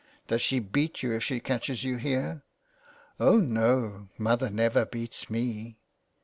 [0.29, 2.41] ''Does she beat you if she catches you here
[3.19, 5.77] ?"Oh, no, mother never beats me."